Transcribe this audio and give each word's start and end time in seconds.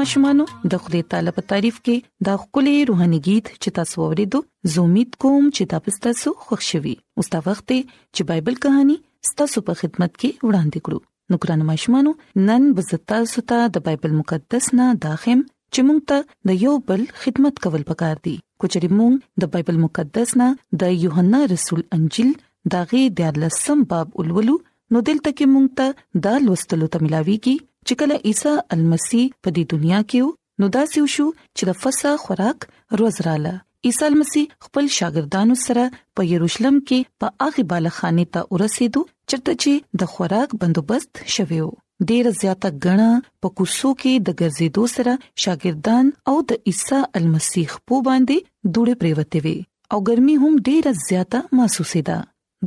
ماشومانو 0.00 0.44
د 0.72 0.82
خدای 0.82 1.00
تعالی 1.14 1.32
په 1.38 1.42
تعریف 1.52 1.76
کې 1.78 2.26
دا 2.28 2.34
خولي 2.42 2.72
روحاني 2.90 3.18
गीत 3.26 3.46
چې 3.62 3.74
تاسو 3.78 3.94
ورېدو 4.10 4.38
زه 4.74 4.84
امید 4.88 5.16
کوم 5.24 5.48
چې 5.48 5.70
تاسو 5.72 6.02
تاسو 6.06 6.32
خوشحالي 6.44 6.92
اوس 7.18 7.28
تا 7.34 7.40
وخت 7.48 7.64
چې 7.74 8.22
بایبل 8.30 8.56
کہانی 8.66 8.96
ستاسو 9.30 9.62
په 9.68 9.80
خدمت 9.82 10.16
کې 10.16 10.48
وړاندې 10.48 10.88
کړو 10.88 11.34
نو 11.34 11.40
ګران 11.44 11.66
ماشومانو 11.70 12.14
نن 12.48 12.70
بزتا 12.78 13.18
ستا 13.34 13.60
د 13.76 13.84
بایبل 13.90 14.14
مقدس 14.22 14.70
نه 14.80 14.86
داخم 15.06 15.44
چې 15.74 15.88
مونږ 15.90 16.10
ته 16.12 16.52
د 16.52 16.62
یو 16.66 16.74
بل 16.90 17.04
خدمت 17.24 17.60
کول 17.66 17.86
پکار 17.92 18.24
دي 18.28 18.34
کوچري 18.64 18.92
مونږ 18.96 19.44
د 19.44 19.52
بایبل 19.56 19.82
مقدس 19.86 20.36
نه 20.44 20.48
د 20.84 20.98
یوحنا 21.08 21.42
رسول 21.56 21.84
انجیل 21.98 22.32
داغه 22.76 23.04
د 23.22 23.42
لسم 23.44 23.84
باب 23.94 24.18
اولولو 24.22 24.56
نو 24.96 25.02
دلته 25.08 25.32
کې 25.32 25.56
مونږ 25.56 25.82
ته 25.82 26.28
د 26.28 26.44
لوستلو 26.48 26.90
ته 26.96 27.06
ملاوي 27.08 27.36
کی 27.48 27.56
چې 27.86 27.92
کله 28.00 28.16
عیسی 28.30 28.54
المسی 28.76 29.22
په 29.42 29.48
دې 29.56 29.64
دنیا 29.76 30.00
کې 30.12 30.22
نو 30.64 30.70
دا 30.76 30.82
سيو 30.94 31.04
شو 31.16 31.26
چې 31.56 31.62
د 31.70 31.78
فسا 31.82 32.12
خوراک 32.24 32.58
روز 33.00 33.16
رااله 33.26 33.54
عیسی 33.90 34.10
مسیح 34.20 34.46
خپل 34.66 34.84
شاګردانو 34.98 35.54
سره 35.66 35.84
په 36.18 36.28
یروشلم 36.32 36.76
کې 36.88 36.98
په 37.22 37.26
هغه 37.48 37.62
بالخانه 37.72 38.24
ته 38.36 38.40
ورسېدو 38.54 39.00
چرته 39.32 39.52
چې 39.62 39.72
د 40.02 40.12
خوراک 40.16 40.50
بندوبست 40.64 41.10
شویو 41.38 41.68
ډیر 42.10 42.24
زیاته 42.40 42.68
غنا 42.84 43.08
په 43.40 43.48
کوسو 43.56 43.90
کې 44.00 44.12
د 44.28 44.38
ګرځېدو 44.40 44.82
سره 44.96 45.12
شاګردان 45.46 46.04
او 46.32 46.36
د 46.52 46.70
عیسی 46.72 47.00
المسیح 47.22 47.70
په 47.88 47.96
باندې 48.08 48.36
دوړې 48.74 48.94
پریوتې 49.00 49.38
وي 49.44 49.58
او 49.94 49.98
ګرمي 50.10 50.36
هم 50.46 50.54
ډیر 50.70 50.84
زیاته 51.08 51.38
محسوسېده 51.56 52.16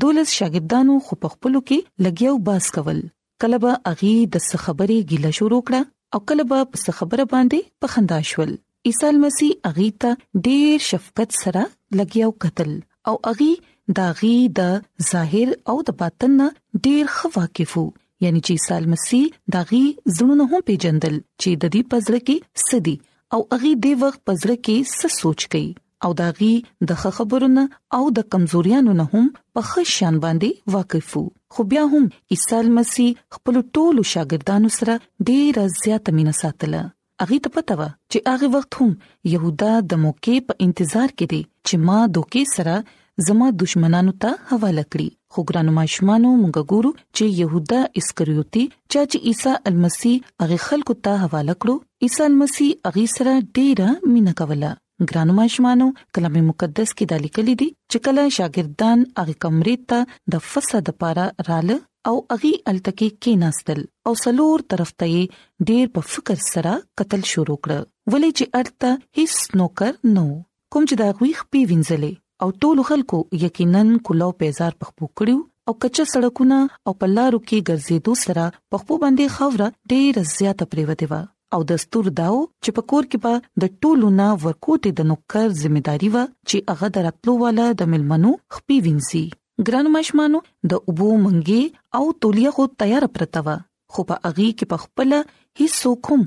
دولس 0.04 0.30
شاګردانو 0.38 0.94
خو 1.08 1.14
په 1.26 1.36
خپلو 1.36 1.60
کې 1.72 1.80
لګیاو 2.08 2.44
باس 2.50 2.66
کول 2.78 3.00
کله 3.44 3.58
به 3.64 3.72
اغي 3.92 4.14
د 4.34 4.44
خبرې 4.64 5.00
ګيله 5.10 5.30
شروع 5.38 5.58
کړه 5.68 5.80
او 6.18 6.22
کله 6.32 6.44
به 6.52 6.60
په 6.74 6.94
خبره 7.00 7.24
باندې 7.34 7.60
په 7.86 7.94
خندا 7.96 8.20
شول 8.30 8.52
عیسی 8.92 9.10
مسیح 9.24 9.58
اغي 9.70 9.88
ته 10.04 10.12
ډېر 10.46 10.86
شفقت 10.90 11.30
سره 11.42 11.64
لګیاو 12.00 12.32
قتل 12.46 12.72
او 13.12 13.16
اغي 13.34 13.50
داغي 14.00 14.38
د 14.62 14.72
ظاهر 15.10 15.50
او 15.74 15.76
د 15.92 16.00
باطن 16.04 16.38
ډېر 16.86 17.04
خواکفو 17.18 17.84
یعنی 18.26 18.42
چې 18.46 18.54
عیسی 18.62 18.92
مسیح 18.96 19.26
داغي 19.58 19.84
زړونه 20.16 20.46
هم 20.54 20.62
پیجندل 20.72 21.16
چې 21.42 21.50
د 21.66 21.76
دې 21.78 21.94
پزړه 21.96 22.28
کې 22.28 22.68
سدي 22.70 22.96
او 23.36 23.40
اغي 23.58 23.74
د 23.88 24.04
وخت 24.06 24.20
پزړه 24.28 24.58
کې 24.66 24.78
څه 24.98 25.08
سوچ 25.20 25.40
کړي 25.52 25.68
او 26.04 26.10
داغي 26.22 26.54
د 26.92 27.04
خبرونه 27.04 27.62
او 27.98 28.04
د 28.18 28.26
کمزوریانو 28.36 28.96
نه 29.04 29.08
هم 29.14 29.28
په 29.56 29.62
ښه 29.70 29.96
شان 29.98 30.16
باندې 30.28 30.74
واقفو 30.78 31.24
خو 31.56 31.64
بیا 31.72 31.82
هم 31.94 32.06
عیسی 32.36 32.60
مسیح 32.78 33.10
خپل 33.36 33.56
ټولو 33.78 34.02
شاګردانو 34.12 34.70
سره 34.78 34.94
ډیره 35.30 35.66
زیاته 35.82 36.14
مینا 36.20 36.34
ساتله 36.38 36.80
اغه 37.26 37.38
ته 37.48 37.52
پته 37.58 37.76
و 37.82 37.84
چې 38.14 38.32
هغه 38.32 38.50
وخت 38.56 38.80
هم 38.80 38.96
يهودا 39.34 39.74
د 39.94 40.00
موقع 40.08 40.38
په 40.50 40.58
انتظار 40.68 41.10
کې 41.18 41.26
دي 41.34 41.42
چې 41.68 41.84
ما 41.90 42.00
دوکي 42.18 42.44
سره 42.56 42.78
زما 43.30 43.52
دشمنانو 43.66 44.16
ته 44.28 44.36
حواله 44.52 44.86
کړی 44.94 45.10
خو 45.34 45.46
ګرانو 45.52 45.76
ماشمانو 45.80 46.32
موږ 46.42 46.66
ګورو 46.76 46.92
چې 47.16 47.38
يهودا 47.42 47.82
اسکریوتی 48.02 48.66
چې 48.92 49.24
عیسی 49.34 49.56
المسی 49.74 50.16
هغه 50.46 50.62
خلکو 50.70 50.98
ته 51.08 51.26
حواله 51.26 51.58
کړو 51.64 52.10
عیسی 52.10 52.28
المسی 52.32 52.72
هغه 52.90 53.06
سره 53.20 53.36
ډیره 53.60 53.92
مینا 54.16 54.40
کوله 54.42 54.74
ګرانو 55.12 55.34
ماشومانو 55.40 55.86
کلام 56.18 56.36
مقدس 56.48 56.92
کې 56.98 57.06
د 57.12 57.24
لیکل 57.26 57.48
دي 57.62 57.68
چې 57.92 57.98
کله 58.08 58.24
شاګردان 58.38 58.98
هغه 59.22 59.36
کمرې 59.44 59.76
ته 59.92 60.00
د 60.36 60.46
فسد 60.52 60.84
لپاره 60.94 61.26
رااله 61.50 61.78
او 62.10 62.16
هغه 62.32 62.52
التکی 62.74 63.10
کې 63.22 63.40
ناستل 63.44 63.82
او 64.10 64.14
سلور 64.24 64.66
طرف 64.74 64.92
ته 65.04 65.24
ډیر 65.72 65.86
په 65.98 66.08
فکر 66.16 66.38
سره 66.54 66.74
قتل 67.02 67.22
شروع 67.32 67.60
کړ 67.68 68.16
ولې 68.16 68.42
چې 68.42 68.64
ارته 68.64 69.24
هیڅ 69.24 69.64
نوکر 69.64 69.94
نو 70.18 70.28
کوم 70.74 70.90
چې 70.90 70.96
دا 71.04 71.10
غویخ 71.22 71.44
پی 71.56 71.64
وینځلې 71.64 72.22
او 72.44 72.48
ټول 72.66 72.84
خلکو 72.92 73.22
یقینا 73.46 73.82
کولو 74.08 74.30
پیزار 74.44 74.80
پخپو 74.84 75.08
کړیو 75.08 75.72
او 75.72 75.78
کچه 75.84 76.08
سړکونه 76.14 76.62
او 76.88 76.98
پلارو 77.02 77.44
کې 77.44 77.70
ګرځېدو 77.70 78.18
سره 78.24 78.50
په 78.72 78.84
خپل 78.84 78.98
باندې 79.06 79.38
خوره 79.38 79.72
ډېر 79.76 80.32
زیاته 80.38 80.70
پریوته 80.74 81.12
و 81.14 81.22
او 81.56 81.64
دستور 81.70 82.08
داو 82.20 82.38
چې 82.64 82.70
په 82.78 82.82
کور 82.92 83.04
کې 83.12 83.18
به 83.26 83.34
د 83.64 83.74
ټولو 83.86 84.08
نه 84.20 84.28
ورکوټي 84.44 84.92
د 85.00 85.08
نوکر 85.10 85.48
ځمېداري 85.62 86.10
و 86.14 86.18
چې 86.50 86.58
هغه 86.74 86.88
درتلو 86.98 87.34
والا 87.42 87.66
د 87.82 87.92
ملمنو 87.94 88.32
خپې 88.54 88.78
وینسي 88.88 89.24
ګران 89.68 89.86
مشمانو 89.96 90.40
د 90.74 90.82
ابو 90.94 91.10
منګي 91.24 91.64
او 92.00 92.04
تولیه 92.26 92.52
خو 92.58 92.64
تیار 92.84 93.06
پرته 93.18 93.40
و 93.46 93.56
خو 93.96 94.02
په 94.12 94.16
اغي 94.32 94.50
کې 94.58 94.66
په 94.72 94.78
خپل 94.84 95.10
هیڅ 95.18 95.96
کوم 96.08 96.22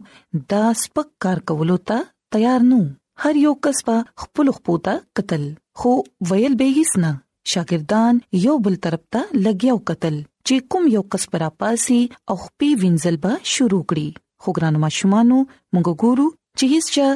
د 0.52 0.66
سپک 0.82 1.08
کار 1.26 1.38
کولو 1.52 1.76
ته 1.92 1.98
تیار 2.36 2.60
نو 2.70 2.78
هر 3.24 3.34
یو 3.46 3.54
کس 3.66 3.78
په 3.88 3.96
خپل 4.24 4.46
خپوتا 4.58 4.94
قتل 5.20 5.44
خو 5.82 5.92
ویل 6.32 6.54
به 6.60 6.76
هیڅ 6.78 6.92
نه 7.04 7.12
شاګردان 7.54 8.14
یو 8.46 8.56
بل 8.68 8.76
طرف 8.86 9.02
ته 9.16 9.20
لګیاو 9.46 9.82
قتل 9.92 10.16
چې 10.46 10.70
کوم 10.74 10.84
یو 10.96 11.02
کس 11.14 11.24
پر 11.34 11.46
اپاسي 11.50 12.00
او 12.30 12.34
خپې 12.44 12.84
وینځل 12.84 13.16
به 13.26 13.32
شروع 13.54 13.82
کړي 13.94 14.06
خو 14.42 14.52
ګرانو 14.56 14.78
ماشومانو 14.86 15.38
موږ 15.74 15.88
ګورو 16.04 16.26
چې 16.58 16.64
هیڅ 16.72 16.86
چا 16.96 17.06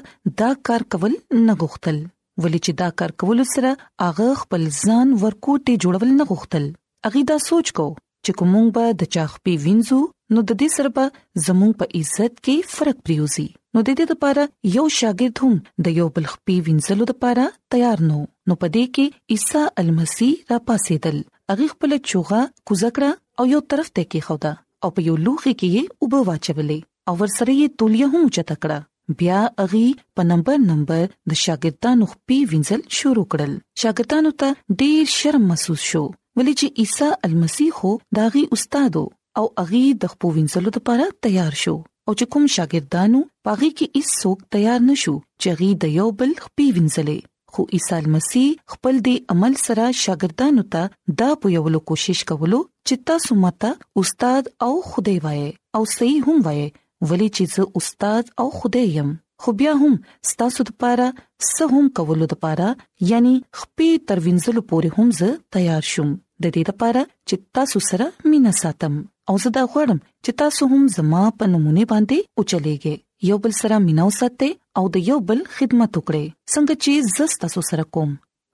دا 0.42 0.50
کار 0.68 0.82
کول 0.94 1.12
نه 1.46 1.54
غوښتل 1.62 1.98
ولې 2.42 2.58
چې 2.64 2.72
دا 2.82 2.88
کار 3.02 3.10
کول 3.22 3.38
سره 3.54 3.70
هغه 4.04 4.28
خپل 4.42 4.62
ځان 4.82 5.06
ورکوټي 5.24 5.74
جوړول 5.82 6.10
نه 6.18 6.24
غوښتل 6.32 6.64
اغه 7.10 7.20
دا 7.32 7.36
سوچ 7.48 7.66
کو 7.80 7.86
چې 8.24 8.30
کومه 8.42 8.62
به 8.78 8.84
د 9.02 9.12
چاخ 9.16 9.30
پی 9.44 9.54
وینځو 9.66 10.00
نو 10.36 10.46
د 10.50 10.60
دې 10.60 10.68
سره 10.78 10.88
به 10.98 11.04
زموږ 11.46 11.72
په 11.80 11.86
عزت 12.00 12.32
کې 12.44 12.56
فرق 12.74 12.96
پریوزي 13.08 13.46
نو 13.76 13.82
د 13.86 13.90
دې 14.00 14.06
لپاره 14.16 14.42
یو 14.76 14.84
شاګرد 14.98 15.36
هم 15.44 15.54
د 15.88 16.00
یو 16.00 16.08
بل 16.18 16.24
خپي 16.34 16.56
وینځلو 16.68 17.04
لپاره 17.12 17.44
تیار 17.76 17.98
نو 18.10 18.18
نو 18.46 18.54
پدې 18.62 18.84
کې 18.94 19.06
عیسی 19.36 19.64
المسی 19.84 20.30
را 20.52 20.58
پاسېدل 20.68 21.16
اغه 21.54 21.68
خپل 21.74 21.98
چوغه 22.10 22.40
کوزکړه 22.68 23.10
او 23.38 23.44
یو 23.54 23.60
طرف 23.74 23.88
ته 23.96 24.02
کې 24.10 24.26
خوده 24.26 24.52
او 24.86 24.94
په 24.98 25.10
یو 25.10 25.16
لوخي 25.26 25.54
کې 25.60 25.68
یې 25.76 26.08
وب 26.08 26.12
واچولې 26.30 26.80
او 27.10 27.14
ورسره 27.20 27.52
یې 27.60 27.66
تولیه 27.80 28.06
هم 28.12 28.26
چتکړه 28.36 28.78
بیا 29.20 29.38
اغي 29.62 29.86
په 30.18 30.22
نمبر 30.30 30.58
نمبر 30.70 31.00
د 31.30 31.38
شاګردانو 31.44 32.06
په 32.26 32.36
وینځل 32.50 32.82
شروع 32.98 33.24
کړل 33.34 33.54
شاګردانو 33.80 34.30
ته 34.42 34.76
ډیر 34.82 35.00
شرم 35.14 35.44
محسوس 35.52 35.82
شو 35.90 36.02
ولې 36.38 36.54
چې 36.60 36.66
عیسی 36.84 37.08
المسیح 37.28 37.80
داغي 38.18 38.42
استادو 38.56 39.02
او 39.42 39.46
اغي 39.62 39.82
د 40.04 40.12
خپل 40.12 40.28
وینځلو 40.36 40.70
لپاره 40.76 41.08
تیار 41.26 41.54
شو 41.62 41.74
او 42.06 42.12
چې 42.18 42.24
کوم 42.34 42.44
شاګردانو 42.56 43.20
پاغي 43.48 43.70
کې 43.72 43.96
هیڅ 43.96 44.08
څوک 44.22 44.38
تیار 44.56 44.78
نشو 44.90 45.14
چې 45.42 45.58
غي 45.62 45.70
د 45.86 45.92
یو 45.98 46.08
بل 46.20 46.34
خپل 46.44 46.66
وینځلې 46.76 47.18
خو 47.54 47.60
عیسی 47.76 47.94
المسیح 48.04 48.48
خپل 48.72 48.94
دی 49.08 49.16
عمل 49.34 49.54
سره 49.66 49.88
شاګردانو 50.04 50.68
ته 50.76 51.16
دا 51.22 51.28
پویولو 51.44 51.80
کوشش 51.92 52.22
کولو 52.32 52.62
چې 52.86 53.04
تاسو 53.12 53.38
ماته 53.46 53.74
استاد 54.04 54.52
او 54.68 54.70
خدای 54.92 55.16
وای 55.26 55.42
او 55.78 55.82
صحیح 55.96 56.22
هم 56.28 56.38
وای 56.46 56.62
ولې 57.08 57.28
چې 57.36 57.44
زه 57.54 57.62
استاد 57.82 58.24
او 58.42 58.46
خدای 58.60 58.88
يم 58.98 59.10
خو 59.42 59.48
بیا 59.60 59.72
هم 59.82 59.92
ستاسو 60.30 60.60
لپاره 60.68 61.06
څه 61.54 61.62
هم 61.76 61.84
کول 61.98 62.20
لپاره 62.30 62.68
یعنی 63.10 63.32
خپې 63.60 63.88
تروینځلو 64.08 64.62
پورې 64.70 64.88
هم 64.96 65.08
زه 65.20 65.28
تیار 65.56 65.82
شوم 65.92 66.10
د 66.44 66.54
دې 66.56 66.62
لپاره 66.74 67.02
چې 67.28 67.34
تاسو 67.58 67.78
سره 67.90 68.04
مینا 68.32 68.52
ساتم 68.62 68.94
او 69.28 69.34
زه 69.44 69.50
دا 69.58 69.62
غواړم 69.72 69.98
چې 70.24 70.30
تاسو 70.42 70.62
هم 70.74 70.82
زما 70.98 71.22
په 71.42 71.52
نمونه 71.54 71.82
باندې 71.92 72.18
اوچلېږئ 72.38 72.96
یو 73.30 73.36
بل 73.46 73.52
سره 73.60 73.74
مینا 73.86 74.02
وساتئ 74.10 74.50
او 74.82 74.84
د 74.98 75.10
یو 75.12 75.18
بل 75.32 75.40
خدمت 75.56 75.92
وکړئ 75.98 76.24
څنګه 76.52 76.74
چې 76.82 76.92
زه 77.18 77.24
تاسو 77.46 77.60
سره 77.70 77.84
کوم 77.96 78.10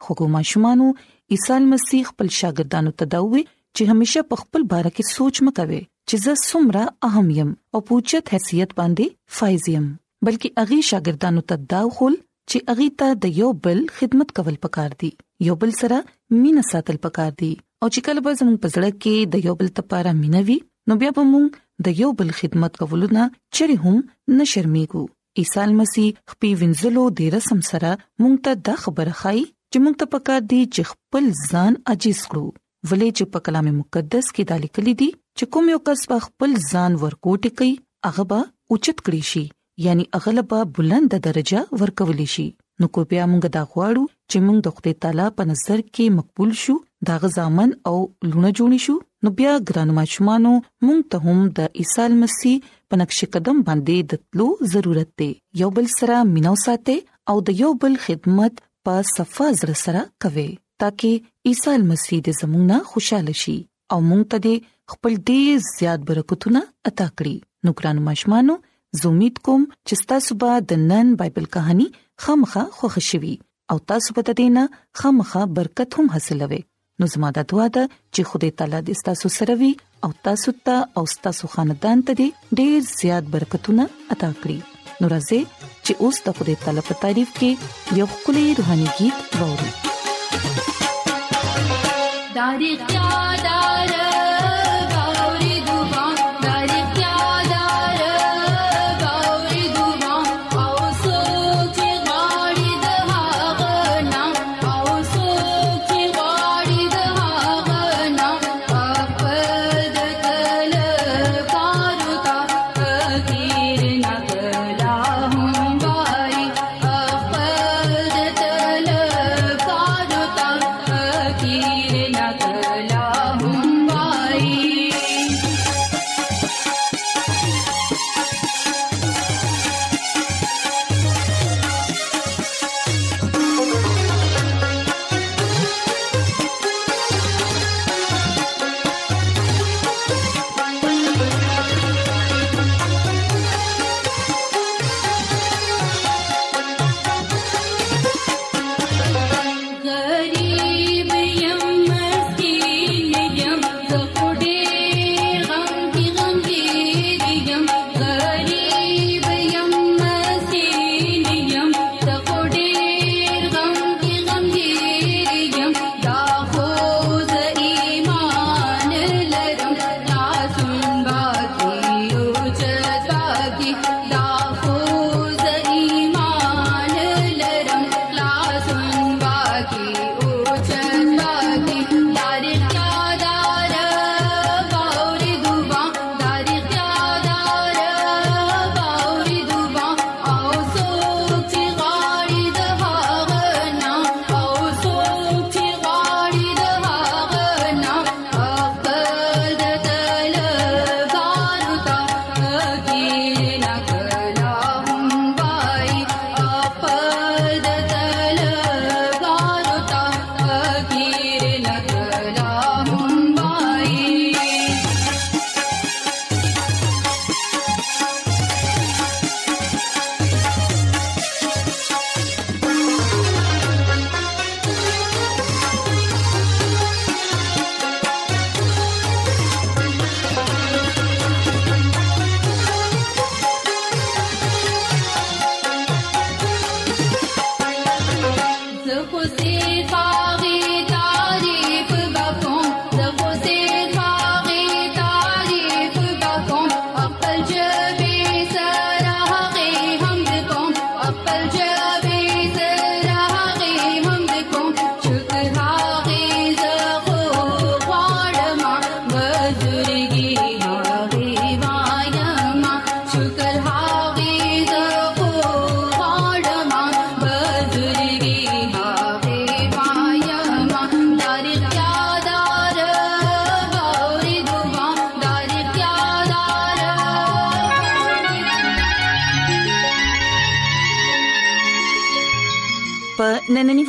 حکومت 0.07 0.47
شمانو 0.55 0.87
عیسی 1.35 1.61
مسیح 1.75 2.03
خپل 2.15 2.29
شاګردانو 2.39 2.91
ته 3.03 3.13
دا 3.19 3.27
وی 3.31 3.43
چې 3.75 3.83
همیشه 3.93 4.21
په 4.33 4.43
خپل 4.47 4.61
باره 4.77 4.91
کې 4.97 5.05
سوچ 5.21 5.37
مکوي 5.47 5.83
چې 6.09 6.17
زه 6.25 6.33
سمره 6.51 6.83
اهم 7.09 7.29
يم 7.39 7.51
او 7.77 7.83
پوچت 7.91 8.25
حیثیت 8.35 8.71
باندې 8.81 9.07
فایز 9.37 9.65
يم 9.77 9.87
بلکې 10.27 10.49
اغي 10.65 10.77
شاګردانو 10.91 11.43
ته 11.53 11.69
داخل 11.75 12.15
چې 12.51 12.59
اغي 12.75 12.87
ته 13.03 13.09
د 13.23 13.35
یو 13.41 13.49
بل 13.65 13.79
خدمت 13.97 14.29
کول 14.39 14.57
پکار 14.67 14.91
دي 15.01 15.11
یو 15.47 15.55
بل 15.65 15.73
سره 15.81 15.97
مینه 16.41 16.63
ساتل 16.71 16.97
پکار 17.07 17.33
دي 17.41 17.51
او 17.81 17.87
چې 17.95 18.01
کله 18.09 18.21
به 18.27 18.33
زموږ 18.41 18.57
په 18.67 18.75
زړه 18.75 18.91
کې 19.03 19.17
د 19.35 19.49
یو 19.51 19.55
بل 19.63 19.69
لپاره 19.77 20.11
مینوي 20.23 20.57
نو 20.91 20.95
بیا 21.01 21.11
به 21.17 21.25
موږ 21.33 21.47
د 21.89 21.99
یو 22.03 22.11
بل 22.21 22.31
خدمت 22.43 22.73
کولو 22.83 23.07
نه 23.17 23.25
چیرې 23.55 23.77
هم 23.87 23.97
نه 24.37 24.45
شرمېږو 24.53 25.03
عیسی 25.43 25.65
مسیح 25.81 26.09
خپل 26.35 26.51
وینځلو 26.61 27.05
د 27.19 27.35
رسم 27.35 27.59
سره 27.71 27.91
مونږ 28.21 28.37
ته 28.47 28.53
د 28.71 28.79
خبر 28.85 29.09
خای 29.23 29.41
چې 29.71 29.79
مونږ 29.85 29.95
ته 30.05 30.15
پکار 30.15 30.41
دي 30.55 30.61
چې 30.75 30.83
خپل 30.93 31.25
ځان 31.57 31.73
عجیز 31.95 32.21
کړو 32.35 32.45
ولې 32.91 33.09
چې 33.19 33.25
په 33.37 33.47
کلام 33.49 33.69
مقدس 33.81 34.27
کې 34.35 34.43
دا 34.53 34.57
لیکل 34.65 34.87
دي 35.01 35.09
چې 35.37 35.45
کوم 35.57 35.67
یو 35.73 35.79
کس 35.89 36.01
په 36.13 36.17
خپل 36.27 36.51
ځان 36.71 36.93
ورکوټ 37.05 37.45
کوي 37.61 37.73
هغه 38.09 38.25
به 38.33 38.41
اوچت 38.75 38.99
کړی 39.09 39.23
شي 39.33 39.45
یعنی 39.87 40.05
اغلبا 40.19 40.59
بلند 40.77 41.11
درجه 41.27 41.59
ورکول 41.81 42.21
شي 42.35 42.45
نو 42.83 42.87
کو 42.97 43.01
بیا 43.11 43.25
موږ 43.33 43.43
دا 43.57 43.63
غواړو 43.73 44.05
چې 44.31 44.39
موږ 44.47 44.59
د 44.67 44.77
خدای 44.79 44.95
تعالی 45.05 45.27
په 45.41 45.49
نظر 45.51 45.79
کې 45.95 46.05
مقبول 46.19 46.51
شو 46.63 46.75
دا 47.11 47.15
غزامن 47.23 47.71
او 47.91 47.95
لونه 48.31 48.51
جوړی 48.59 48.79
شو 48.87 48.95
نو 49.27 49.33
بیا 49.41 49.53
ګرانو 49.69 49.97
ماشومانو 50.01 50.53
موږ 50.87 50.99
ته 51.15 51.23
هم 51.27 51.39
د 51.61 51.71
عیسی 51.83 52.09
مسیح 52.23 52.57
په 52.93 53.01
نقش 53.03 53.19
قدم 53.37 53.59
باندې 53.69 53.97
د 54.11 54.13
تلو 54.29 54.47
ضرورت 54.75 55.11
دی 55.23 55.31
یو 55.63 55.71
بل 55.79 55.87
سره 55.99 56.21
مینو 56.35 56.55
ساتي 56.67 56.99
او 57.33 57.37
د 57.51 57.61
یو 57.63 57.71
بل 57.85 57.95
خدمت 58.07 58.63
په 58.89 59.01
صفه 59.17 59.47
زړه 59.61 59.77
سره 59.85 60.03
کوي 60.27 60.49
ترڅو 60.85 61.11
عیسی 61.49 61.77
مسیح 61.91 62.19
دې 62.27 62.33
زموږ 62.41 62.63
نه 62.73 62.79
خوشاله 62.93 63.35
شي 63.43 63.57
او 63.95 63.99
موږ 64.09 64.23
ته 64.33 64.39
دې 64.45 64.55
خپل 64.95 65.13
ډېر 65.29 65.55
زیات 65.79 66.01
برکتونه 66.09 66.61
عطا 66.91 67.07
کړي 67.19 67.37
نو 67.69 67.77
ګران 67.81 67.99
مشمانو 68.09 68.55
زه 69.01 69.07
امید 69.13 69.37
کوم 69.49 69.63
چې 69.87 70.09
تاسو 70.15 70.33
به 70.43 70.53
د 70.75 70.83
نن 70.95 71.07
بایبل 71.23 71.47
کہانی 71.59 71.89
خامخا 72.27 72.65
خوښ 72.79 72.95
شوي 73.11 73.33
او 73.75 73.79
تاسو 73.93 74.09
به 74.19 74.27
تدې 74.29 74.49
نه 74.59 74.65
خامخا 75.03 75.43
برکت 75.61 75.91
هم 76.01 76.11
حاصلوي 76.19 76.61
نو 77.01 77.11
زموږ 77.15 77.33
د 77.41 77.49
دعا 77.55 77.67
ده 77.79 77.85
چې 78.15 78.21
خدای 78.35 78.55
تعالی 78.63 78.81
دې 78.87 79.05
تاسو 79.13 79.27
سره 79.39 79.59
وي 79.65 79.71
او 80.07 80.11
تاسو 80.31 80.57
ته 80.69 80.77
او 81.01 81.05
تاسو 81.29 81.53
خاندان 81.57 82.07
ته 82.11 82.19
ډېر 82.23 82.95
زیات 82.97 83.33
برکتونه 83.37 83.89
عطا 83.93 84.37
کړي 84.45 85.03
نو 85.03 85.13
راځي 85.15 85.41
چې 85.65 86.07
اوس 86.07 86.23
د 86.29 86.39
خدای 86.41 86.61
تعالی 86.69 86.89
په 86.93 87.03
تعریف 87.07 87.39
کې 87.43 88.01
یو 88.03 88.13
خولي 88.21 88.47
روحاني 88.63 88.89
गीत 88.95 89.37
ووري 89.43 89.86
Charitada 92.47 93.56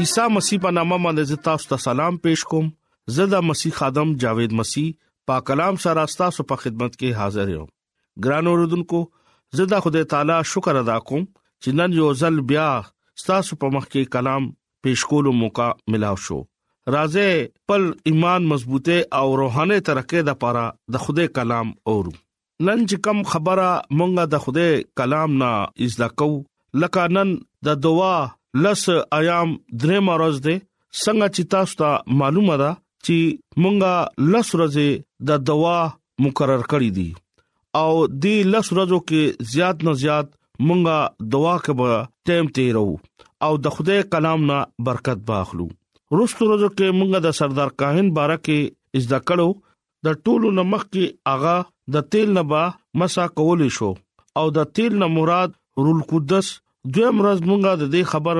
عیسی 0.00 0.20
مسیح 0.34 0.58
په 0.64 0.70
نامه 0.74 0.96
باندې 1.06 1.38
تاسو 1.46 1.68
ته 1.70 1.78
سلام 1.84 2.14
پېښ 2.26 2.52
کوم 2.52 2.68
زدا 3.16 3.40
مسیح 3.48 3.72
خادم 3.78 4.12
جاوید 4.22 4.54
مسیح 4.60 4.86
پاک 5.30 5.42
کلام 5.50 5.78
سره 5.86 6.04
تاسو 6.20 6.46
په 6.52 6.62
خدمت 6.62 6.94
کې 7.00 7.18
حاضر 7.18 7.52
یم 7.56 7.66
ګران 8.28 8.48
اوردونکو 8.54 9.00
زدا 9.60 9.80
خدای 9.88 10.06
تعالی 10.14 10.38
شکر 10.54 10.80
ادا 10.82 10.96
کوم 11.10 11.26
چې 11.28 11.80
نن 11.82 11.98
یو 11.98 12.08
ځل 12.22 12.40
بیا 12.54 12.64
تاسو 13.26 13.58
په 13.64 13.72
مخ 13.76 13.90
کې 13.92 14.16
کلام 14.16 14.48
پېښ 14.50 15.12
کولو 15.14 15.34
موقع 15.44 15.68
ملو 15.96 16.14
شو 16.30 16.40
راځي 16.94 17.46
پر 17.72 17.86
ایمان 18.12 18.48
مضبوطه 18.56 18.98
او 19.22 19.36
روحاني 19.46 19.80
ترقه 19.90 20.24
د 20.34 20.40
پاره 20.46 20.66
د 20.96 21.04
خدای 21.08 21.32
کلام 21.40 21.76
اورو 21.94 22.16
نن 22.18 22.86
چې 22.90 23.08
کم 23.08 23.22
خبره 23.36 23.70
مونږه 23.94 24.36
د 24.36 24.44
خدای 24.50 24.82
کلام 25.02 25.38
نه 25.44 25.52
اجازه 25.88 26.10
کو 26.22 26.32
لکه 26.84 27.08
نن 27.20 27.40
د 27.70 27.84
دعا 27.88 28.14
لس 28.60 28.88
ایام 29.18 29.50
درې 29.82 29.98
مرز 30.08 30.36
ده 30.46 30.54
څنګه 31.02 31.26
چې 31.34 31.42
تاسو 31.54 31.74
ته 31.80 31.90
معلومه 32.20 32.56
ده 32.62 32.70
چې 33.04 33.16
مونږه 33.64 33.92
لس 34.34 34.48
ورځې 34.54 34.88
د 35.30 35.42
دوا 35.50 35.78
مقرر 36.24 36.62
کړې 36.70 36.90
دي 36.96 37.10
او 37.82 37.92
د 38.24 38.50
لس 38.54 38.66
ورځو 38.74 38.98
کې 39.08 39.22
زیات 39.52 39.76
نه 39.88 39.92
زیات 40.02 40.26
مونږه 40.66 40.98
دوا 41.36 41.54
کبه 41.68 41.92
ټیم 42.30 42.46
تیرو 42.58 42.86
او 43.48 43.52
د 43.64 43.74
خدای 43.76 44.00
کلام 44.14 44.40
نه 44.50 44.58
برکت 44.88 45.18
باخلو 45.30 45.66
رستو 46.18 46.42
ورځو 46.48 46.68
کې 46.76 46.86
مونږه 46.98 47.18
د 47.26 47.38
سردار 47.38 47.70
کاهن 47.82 48.06
بارکه 48.18 48.58
از 49.00 49.04
د 49.14 49.24
کړو 49.28 49.48
د 50.06 50.18
ټولو 50.26 50.48
نمخ 50.58 50.82
کې 50.92 51.04
اغا 51.34 51.56
د 51.96 52.06
تیل 52.14 52.28
نه 52.36 52.42
با 52.52 52.62
مسا 53.02 53.24
کولې 53.38 53.68
شو 53.78 53.90
او 54.40 54.46
د 54.58 54.70
تیل 54.78 54.92
نه 55.02 55.06
مراد 55.16 55.50
رول 55.84 56.00
قدس 56.10 56.46
دویم 56.94 57.16
ورځ 57.20 57.40
مونږه 57.48 57.72
د 57.82 57.84
دې 57.94 58.02
خبر 58.12 58.36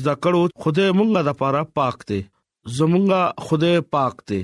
زده 0.00 0.14
کړو 0.24 0.42
خدای 0.62 0.90
مونږه 0.98 1.20
د 1.24 1.30
پاره 1.40 1.62
پاک 1.78 1.96
دی 2.10 2.20
زمونږه 2.76 3.20
خدای 3.46 3.78
پاک 3.94 4.14
دی 4.28 4.40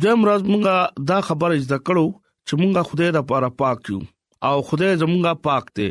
دویم 0.00 0.20
ورځ 0.26 0.42
مونږه 0.50 0.74
دا 1.10 1.18
خبر 1.28 1.50
زده 1.66 1.78
کړو 1.86 2.06
چې 2.46 2.52
مونږه 2.60 2.82
خدای 2.88 3.10
د 3.14 3.18
پاره 3.30 3.50
پاک 3.60 3.78
یو 3.90 4.00
او 4.48 4.56
خدای 4.68 4.90
زمونږه 5.02 5.32
پاک 5.48 5.64
دی 5.76 5.88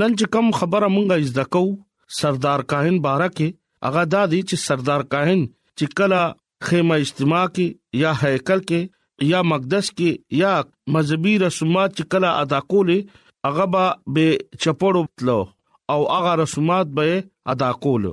نن 0.00 0.10
چې 0.18 0.24
کم 0.34 0.46
خبره 0.60 0.88
مونږه 0.96 1.26
زده 1.32 1.44
کوو 1.54 1.76
سردار 2.18 2.60
کاهن 2.70 2.96
بارکه 3.06 3.48
هغه 3.86 4.02
دا 4.14 4.22
دی 4.32 4.40
چې 4.48 4.56
سردار 4.66 5.02
کاهن 5.12 5.40
چې 5.78 5.84
کله 5.98 6.20
خیمه 6.66 6.96
اجتماع 7.02 7.44
کې 7.54 7.66
یا 8.02 8.12
هیکل 8.22 8.60
کې 8.68 8.80
یا 9.32 9.38
مقدس 9.52 9.86
کې 9.98 10.10
یا 10.42 10.52
مذهبي 10.94 11.34
رسومات 11.44 11.90
چې 11.98 12.04
کله 12.12 12.28
ادا 12.42 12.60
کولې 12.70 13.00
هغه 13.46 13.64
به 14.12 14.24
چپړو 14.62 15.02
تلو 15.18 15.40
او 15.90 16.06
هغه 16.12 16.32
رسومات 16.40 16.86
به 16.96 17.24
ادا 17.52 17.68
کول 17.84 18.04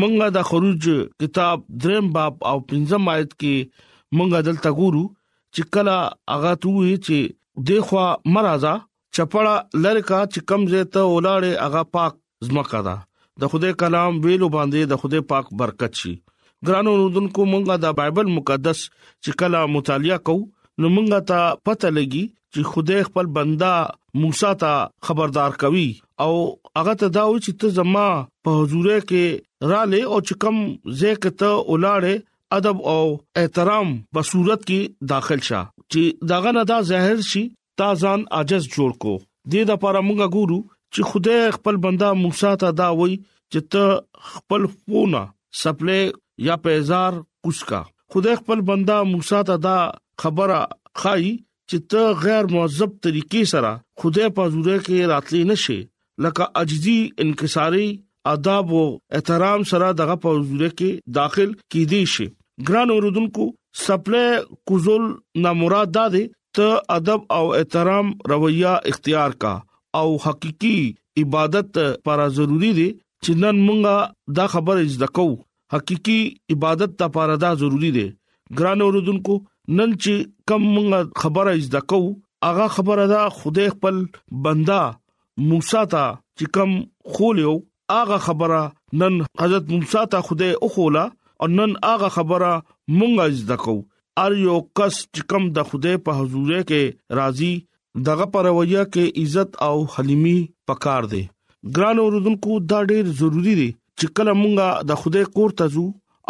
مونږه 0.00 0.26
د 0.36 0.44
خروج 0.50 0.84
کتاب 1.22 1.62
دریم 1.82 2.06
باب 2.16 2.34
او 2.50 2.56
پنځم 2.70 3.08
آیت 3.14 3.30
کې 3.40 3.86
مونږه 4.18 4.40
دلته 4.48 4.70
ګورو 4.80 5.02
چې 5.10 5.72
کله 5.74 5.94
هغه 6.34 6.52
توې 6.62 7.02
چې 7.06 7.36
دغه 7.70 8.04
مرزا 8.36 8.74
چپړه 9.16 9.54
لړکا 9.84 10.20
چې 10.32 10.46
کمزه 10.50 10.84
ته 10.96 11.06
ولاړې 11.14 11.52
هغه 11.66 11.82
پاک 11.96 12.14
زمکا 12.48 12.80
ده 12.88 12.96
د 13.42 13.52
خدای 13.52 13.76
کلام 13.84 14.20
ویلو 14.24 14.48
باندې 14.56 14.92
د 14.92 15.02
خدای 15.04 15.26
پاک 15.34 15.52
برکت 15.62 16.02
شي 16.02 16.14
ګرانو 16.68 16.94
اوردونکو 16.98 17.48
مونږه 17.54 17.76
د 17.84 17.96
بایبل 18.00 18.32
مقدس 18.38 18.80
چې 18.94 19.40
کله 19.44 19.66
مطالعه 19.78 20.20
کوو 20.30 20.46
نو 20.82 20.90
مونږه 20.96 21.20
ته 21.30 21.54
پته 21.68 21.94
لګي 21.98 22.24
چې 22.30 22.72
خدای 22.72 23.02
خپل 23.10 23.30
بندا 23.38 23.74
موسی 24.24 24.52
ته 24.64 24.72
خبردار 25.08 25.62
کوي 25.64 25.88
او 26.22 26.60
هغه 26.78 26.94
ته 27.00 27.08
دا 27.08 27.24
و 27.30 27.38
چې 27.38 27.52
ته 27.60 27.68
زما 27.78 28.06
په 28.44 28.50
حضور 28.60 28.86
کې 29.10 29.70
رااله 29.70 30.00
او 30.12 30.18
چې 30.28 30.34
کم 30.42 30.56
زیک 31.00 31.22
ته 31.40 31.50
ولاړې 31.70 32.14
ادب 32.58 32.76
او 32.92 33.04
احترام 33.40 33.88
په 34.14 34.20
صورت 34.30 34.60
کې 34.68 34.80
داخل 35.12 35.40
شه 35.48 35.60
چې 35.92 36.02
داغه 36.32 36.52
نه 36.56 36.62
دا 36.70 36.78
ظاهر 36.90 37.18
شي 37.30 37.42
تا 37.78 37.88
ځان 38.02 38.20
عجز 38.40 38.62
جوړ 38.74 38.90
کو 39.02 39.14
دې 39.50 39.62
د 39.64 39.70
لپاره 39.72 40.00
مونږه 40.08 40.26
ګورو 40.36 40.58
چې 40.94 41.00
خدای 41.10 41.40
خپل 41.56 41.76
بندا 41.84 42.10
موسی 42.24 42.52
ته 42.62 42.68
دا 42.82 42.88
وای 42.98 43.14
چې 43.52 43.60
ته 43.72 43.84
خپل 44.34 44.66
فونه 44.76 45.22
سپلې 45.62 46.02
یا 46.48 46.54
پیزار 46.66 47.12
کوش 47.46 47.64
کا 47.72 47.80
خدای 48.12 48.34
خپل 48.42 48.60
بندا 48.68 48.98
موسی 49.14 49.40
ته 49.48 49.56
دا 49.66 49.76
خبره 50.22 50.60
خای 51.02 51.26
چې 51.68 51.78
ته 51.90 52.02
غیر 52.24 52.44
موظف 52.54 52.90
طریقې 53.06 53.42
سره 53.52 53.72
خدای 54.00 54.28
په 54.38 54.42
حضور 54.52 54.78
کې 54.86 54.98
راتلی 55.12 55.42
نشي 55.50 55.80
لکه 56.22 56.50
عجزي 56.56 56.98
انکساري 57.22 57.88
آداب 58.32 58.70
او 58.70 59.00
احترام 59.16 59.62
سره 59.70 59.90
دغه 60.00 60.14
پوزوره 60.24 60.68
کې 60.74 61.14
داخل 61.18 61.50
کی 61.74 61.84
دي 61.92 62.00
شي 62.14 62.26
ګران 62.70 62.88
اوردونکو 62.94 63.46
سپلې 63.84 64.26
کوزل 64.70 65.04
نامراد 65.46 65.94
ده 65.96 66.20
ته 66.58 66.78
ادب 66.96 67.20
او 67.38 67.44
احترام 67.58 68.12
رویه 68.32 68.72
اختیار 68.92 69.36
کا 69.44 69.54
او 70.02 70.06
حقيقي 70.26 70.76
عبادت 71.22 71.78
لپاره 71.80 72.28
ضروری 72.38 72.72
دي 72.80 72.88
چې 72.92 73.42
نن 73.44 73.60
مونږه 73.66 74.36
دا 74.40 74.46
خبر 74.56 74.82
اجازه 74.84 75.10
کو 75.20 75.26
حقيقي 75.76 76.18
عبادت 76.56 77.02
لپاره 77.06 77.36
دا 77.46 77.54
ضروری 77.64 77.90
دي 77.98 78.06
ګران 78.62 78.86
اوردونکو 78.88 79.38
نن 79.80 79.90
چې 80.00 80.34
کم 80.52 80.68
مونږه 80.74 81.24
خبره 81.24 81.56
اجازه 81.58 81.84
کو 81.94 82.00
اغه 82.52 82.68
خبره 82.80 83.06
دا 83.16 83.24
خدای 83.40 83.68
خپل 83.78 84.04
بندا 84.48 84.82
موسی 85.42 85.84
ته 85.90 86.04
چې 86.40 86.46
کوم 86.54 86.72
خولیو 87.14 87.52
اغه 87.98 88.16
خبره 88.24 88.60
نن 89.02 89.14
حضرت 89.42 89.68
موسی 89.74 90.02
ته 90.14 90.20
خوده 90.30 90.50
او 90.66 90.70
خولا 90.74 91.04
او 91.44 91.48
نن 91.58 91.72
اغه 91.92 92.08
خبره 92.16 92.52
مونږه 92.98 93.30
زده 93.42 93.56
کو 93.64 93.74
ار 94.24 94.32
یو 94.42 94.58
کس 94.80 94.98
چې 95.14 95.22
کوم 95.32 95.48
د 95.56 95.70
خوده 95.70 95.94
په 96.08 96.14
حضور 96.18 96.52
کې 96.56 97.16
راضي 97.20 97.52
دغه 98.10 98.26
پرویه 98.34 98.82
کې 98.94 99.24
عزت 99.24 99.56
او 99.68 99.74
حلیمی 99.96 100.36
پکار 100.70 101.10
دی 101.14 101.22
ګران 101.78 101.98
اوردونکو 102.04 102.58
دا 102.60 102.82
ډېر 102.84 103.12
ضروری 103.22 103.54
دی 103.60 103.68
چې 103.98 104.16
کله 104.18 104.32
مونږه 104.42 104.88
د 104.90 105.00
خوده 105.02 105.24
کور 105.38 105.56
ته 105.60 105.74
ځو 105.74 105.84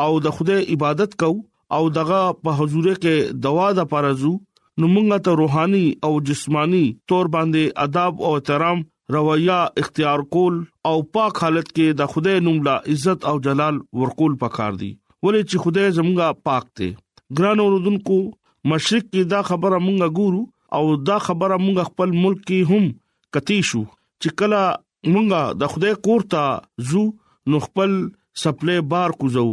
او 0.07 0.11
د 0.25 0.35
خوده 0.39 0.59
عبادت 0.77 1.15
کو 1.23 1.33
او 1.77 1.83
دغه 1.99 2.23
په 2.47 2.57
حضور 2.63 2.89
کې 2.89 3.45
دوا 3.47 3.69
د 3.79 3.89
پرزو 3.93 4.33
نو 4.81 4.89
مونږه 4.95 5.25
ته 5.29 5.39
روحاني 5.43 5.85
او 6.09 6.13
جسمانی 6.29 6.85
تور 7.13 7.33
باندې 7.37 7.81
ادب 7.87 8.25
او 8.29 8.35
احترام 8.39 8.85
رویا 9.09 9.69
اختیار 9.77 10.21
کول 10.33 10.55
او 10.89 11.03
پاک 11.17 11.37
حالت 11.43 11.69
کې 11.73 11.97
د 11.99 12.09
خدای 12.13 12.41
نوم 12.47 12.63
لا 12.67 12.77
عزت 12.93 13.25
او 13.31 13.39
جلال 13.47 13.79
ورکول 14.03 14.37
پکار 14.43 14.79
دي 14.83 14.89
ولې 15.27 15.49
چې 15.51 15.65
خدای 15.65 15.91
زموږه 15.97 16.45
پاک 16.49 16.71
دی 16.79 16.89
ګران 17.39 17.61
اوردونکو 17.65 18.17
مشرق 18.73 19.05
کې 19.05 19.31
دا 19.33 19.41
خبره 19.49 19.81
مونږه 19.87 20.15
ګورو 20.19 20.41
او 20.79 20.97
دا 21.11 21.19
خبره 21.27 21.57
مونږ 21.65 21.91
خپل 21.91 22.15
ملک 22.23 22.41
کې 22.47 22.73
هم 22.73 23.37
کتی 23.39 23.59
شو 23.71 23.83
چې 24.23 24.39
کله 24.39 24.63
مونږه 24.77 25.59
د 25.63 25.73
خدای 25.75 25.95
کور 26.09 26.25
ته 26.35 26.89
زو 26.93 27.05
نو 27.53 27.61
خپل 27.67 27.97
سپلې 28.45 28.89
بار 28.95 29.17
کوزو 29.21 29.47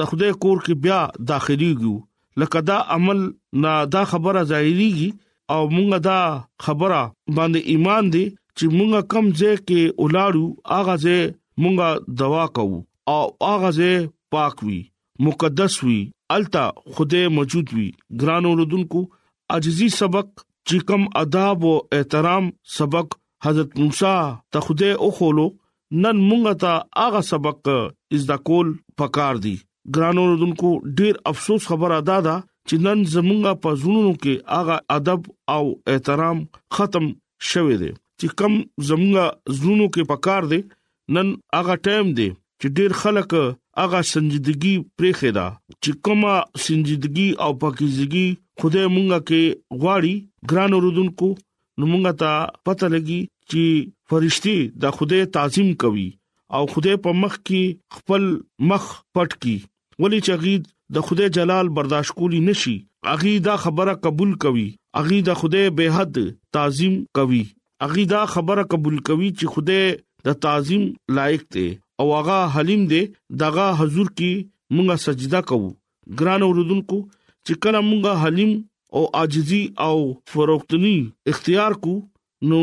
د 0.00 0.10
خدای 0.12 0.32
کور 0.44 0.60
کې 0.66 0.82
بیا 0.88 0.98
داخليږو 1.32 1.96
لکه 2.44 2.62
دا 2.72 2.76
عمل 2.98 3.24
نه 3.64 3.76
دا 3.96 4.04
خبره 4.14 4.44
ظاهريږي 4.52 5.56
او 5.56 5.62
مونږه 5.76 6.02
دا 6.10 6.18
خبره 6.68 7.00
باندې 7.06 7.64
ایمان 7.76 8.12
دي 8.16 8.26
چې 8.58 8.66
مونږه 8.76 9.00
کم 9.12 9.26
ځای 9.40 9.54
کې 9.66 9.80
ولاړو 10.02 10.44
هغه 10.76 10.94
ځای 11.04 11.20
مونږه 11.62 11.88
دوا 12.20 12.44
کوو 12.56 12.78
او 13.14 13.22
هغه 13.50 13.70
ځای 13.78 13.96
پاک 14.34 14.56
وي 14.66 14.78
مقدس 15.26 15.74
وي 15.84 15.98
التا 16.36 16.64
خوده 16.94 17.22
موجود 17.36 17.66
وي 17.76 17.88
ګرانو 18.20 18.50
رودونکو 18.60 19.00
عجزي 19.56 19.88
سبق 20.00 20.26
چې 20.68 20.78
کم 20.88 21.02
آداب 21.22 21.58
او 21.70 21.76
احترام 21.98 22.44
سبق 22.78 23.16
حضرت 23.46 23.70
موسی 23.82 24.16
ته 24.52 24.64
خوده 24.66 24.90
او 25.02 25.10
خولو 25.20 25.46
نن 26.04 26.16
مونږه 26.28 26.54
ته 26.62 26.72
هغه 27.04 27.22
سبق 27.30 27.70
از 27.74 28.26
دا 28.32 28.36
کول 28.50 28.74
پکار 29.02 29.40
دي 29.46 29.54
ګرانو 29.94 30.24
رودونکو 30.32 30.72
ډیر 31.00 31.14
افسوس 31.34 31.70
خبر 31.72 31.96
ادا 32.00 32.18
ده 32.28 32.36
چې 32.66 32.82
نن 32.88 32.98
زمونږه 33.14 33.62
په 33.62 33.80
زونو 33.86 34.12
کې 34.22 34.60
هغه 34.60 34.76
ادب 34.98 35.32
او 35.56 35.62
احترام 35.94 36.44
ختم 36.78 37.08
شوه 37.52 37.80
دي 37.84 37.94
چې 38.20 38.28
کم 38.40 38.54
زمونږه 38.90 39.26
زونو 39.60 39.86
کې 39.94 40.02
پکار 40.12 40.42
دي 40.52 40.60
نن 41.16 41.28
هغه 41.56 41.74
ټایم 41.88 42.08
دی 42.20 42.28
چې 42.60 42.66
ډیر 42.78 42.90
خلک 43.00 43.30
هغه 43.80 43.98
سنجیدګي 44.12 44.74
پریخه 45.00 45.30
دا 45.38 45.46
چې 45.82 45.90
کومه 46.08 46.34
سنجیدګي 46.64 47.28
او 47.46 47.50
پاکیزګي 47.60 48.28
خدای 48.62 48.86
مونږه 48.94 49.18
کې 49.28 49.42
غواړي 49.80 50.14
ګران 50.54 50.70
اوردونکو 50.78 51.28
نو 51.78 51.84
مونږه 51.92 52.12
ته 52.20 52.32
پته 52.68 52.86
لګي 52.94 53.20
چې 53.50 53.62
فرشتي 54.12 54.56
دا 54.84 54.90
خدای 54.96 55.22
تعظیم 55.36 55.68
کوي 55.82 56.08
او 56.58 56.62
خدای 56.72 56.96
په 57.04 57.10
مخ 57.26 57.32
کې 57.46 57.62
خپل 57.98 58.22
مخ 58.72 58.84
پټ 59.18 59.30
کی 59.46 59.54
ولی 60.06 60.20
چې 60.26 60.42
غید 60.46 60.64
د 60.96 61.06
خدای 61.10 61.28
جلال 61.38 61.66
برداشت 61.78 62.12
کولی 62.20 62.40
نشي 62.50 62.74
اغي 63.14 63.34
دا 63.46 63.54
خبره 63.66 63.94
قبول 64.08 64.32
کوي 64.46 64.66
اغي 65.02 65.18
دا 65.30 65.34
خدای 65.44 65.66
به 65.80 65.86
حد 65.98 66.16
تعظیم 66.56 66.94
کوي 67.20 67.42
اغي 67.84 68.04
دا 68.10 68.20
خبره 68.30 68.62
قبول 68.70 68.94
کوي 69.08 69.26
چې 69.40 69.52
خوده 69.56 70.28
د 70.28 70.38
تعظیم 70.44 70.86
لایق 71.18 71.42
دی 71.56 71.66
او 72.02 72.06
هغه 72.14 72.38
حلیم 72.54 72.80
دی 72.92 73.00
دغه 73.42 73.66
حضور 73.80 74.08
کې 74.12 74.48
مونږه 74.76 74.96
سجدا 75.02 75.40
کوو 75.50 75.68
ګران 76.22 76.40
اوردونکو 76.46 76.98
چې 77.46 77.60
کله 77.66 77.82
مونږه 77.88 78.22
حلیم 78.22 78.52
او 78.98 79.02
عاجزي 79.20 79.60
او 79.86 79.94
فروختنی 80.32 80.94
اختیار 81.34 81.76
کو 81.84 81.94
نو 82.50 82.58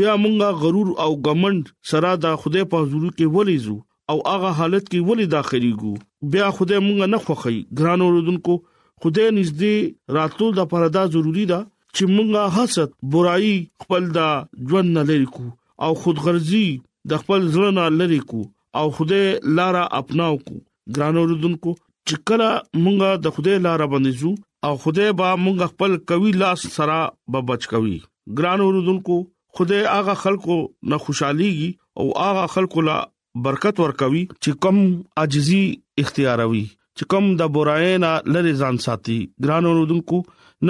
بیا 0.00 0.14
مونږه 0.22 0.62
غرور 0.62 0.94
او 1.06 1.10
غمند 1.26 1.74
سره 1.94 2.14
د 2.26 2.38
خوده 2.44 2.64
په 2.74 2.84
حضور 2.84 3.08
کې 3.10 3.36
ولیزو 3.38 3.76
او 4.12 4.18
هغه 4.28 4.54
حالت 4.60 4.84
کې 4.88 5.08
ولې 5.08 5.34
داخلي 5.36 5.72
ګو 5.82 6.30
بیا 6.36 6.54
خوده 6.60 6.80
مونږه 6.86 7.10
نه 7.16 7.22
خوخی 7.26 7.58
ګران 7.82 8.06
اوردونکو 8.08 8.58
خوده 9.02 9.28
نږدې 9.40 10.16
راتلو 10.20 10.52
د 10.62 10.72
پردا 10.74 11.06
ضروری 11.18 11.46
ده 11.54 11.60
چې 11.96 12.04
مونږه 12.16 12.42
حسد 12.56 12.90
برایي 13.12 13.54
خپل 13.82 14.02
دا 14.18 14.28
ژوند 14.68 14.88
نه 14.98 15.02
لري 15.10 15.28
کو 15.36 15.44
او 15.84 15.90
خودغرضي 16.02 16.66
د 17.10 17.22
خپل 17.22 17.40
ځړ 17.54 17.64
نه 17.78 17.84
لري 18.00 18.20
کو 18.30 18.40
او 18.78 18.86
خوده 18.96 19.22
لارا 19.58 19.84
اپناو 20.00 20.34
کو 20.46 20.56
ګرانو 20.96 21.22
رودونکو 21.30 21.70
چې 22.08 22.16
کله 22.28 22.48
مونږه 22.84 23.10
د 23.24 23.36
خوده 23.36 23.54
لارا 23.66 23.86
باندې 23.92 24.12
زو 24.22 24.30
او 24.68 24.72
خوده 24.82 25.06
با 25.20 25.28
مونږ 25.44 25.58
خپل 25.74 25.96
کوي 26.10 26.30
لاس 26.42 26.66
سره 26.78 26.98
به 27.34 27.44
بچ 27.52 27.68
کوي 27.74 27.96
ګرانو 28.40 28.66
رودونکو 28.76 29.18
خوده 29.58 29.78
هغه 29.96 30.14
خلکو 30.24 30.56
نه 30.90 30.98
خوشاليږي 31.04 31.70
او 32.00 32.04
هغه 32.26 32.46
خلکو 32.56 32.86
لا 32.90 32.98
برکت 33.46 33.80
ورکوي 33.84 34.24
چې 34.32 34.60
کم 34.66 34.82
عاجزي 35.22 35.62
اختیاروي 36.04 36.64
چې 36.98 37.04
کوم 37.12 37.26
د 37.40 37.52
بوراینا 37.56 38.10
لری 38.34 38.52
ځان 38.62 38.76
ساتي 38.86 39.18
ګران 39.44 39.64
اوردونکو 39.70 40.16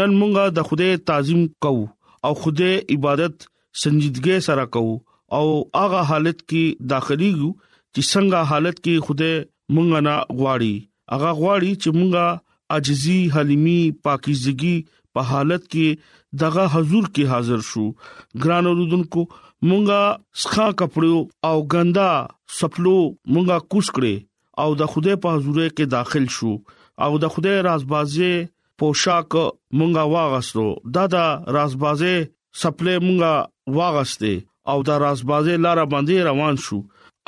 نن 0.01 0.11
مونږه 0.21 0.45
د 0.59 0.69
خوده 0.69 0.89
تعظیم 1.11 1.43
کوو 1.67 1.85
او 2.29 2.33
خوده 2.43 2.71
عبادت 2.97 3.37
سنجیدګي 3.83 4.39
سره 4.49 4.65
کوو 4.77 4.95
او 5.39 5.47
هغه 5.81 6.01
حالت 6.13 6.39
کې 6.49 6.65
داخلي 6.95 7.31
یو 7.41 7.51
چې 7.95 8.03
څنګه 8.13 8.39
حالت 8.53 8.77
کې 8.85 8.95
خوده 9.09 9.31
مونږ 9.75 9.89
نه 10.09 10.15
غواړي 10.39 10.75
هغه 11.13 11.31
غواړي 11.43 11.73
چې 11.83 11.89
مونږه 11.99 12.27
عاجزي 12.77 13.21
حلیمي 13.35 13.81
پاکیزګي 14.05 14.77
په 15.17 15.21
حالت 15.35 15.63
کې 15.73 15.89
دغه 16.43 16.65
حضور 16.75 17.05
کې 17.15 17.25
حاضر 17.35 17.61
شو 17.69 17.87
ګران 18.47 18.65
اوردونکو 18.73 19.21
مونږه 19.69 20.03
ښه 20.41 20.67
کپړو 20.83 21.17
او 21.53 21.57
ګندا 21.75 22.11
سپلو 22.59 22.99
مونږه 23.33 23.57
کوشکړي 23.75 24.15
او 24.63 24.71
د 24.81 24.89
خوده 24.93 25.15
په 25.25 25.35
حضور 25.39 25.59
کې 25.77 25.93
داخل 25.97 26.25
شو 26.37 26.55
او 27.05 27.11
د 27.25 27.31
خوده 27.35 27.53
رازبازه 27.67 28.31
پوشاک 28.83 29.35
مونږه 29.45 30.03
واغستو 30.15 30.65
دا 30.97 31.05
دا 31.15 31.23
رازبازه 31.57 32.11
سپلې 32.61 32.97
مونږه 33.05 33.79
واغسته 33.79 34.33
او 34.73 34.79
دا 34.89 34.97
رازبازه 35.05 35.57
لار 35.67 35.83
باندې 35.95 36.27
روان 36.31 36.61
شو 36.67 36.81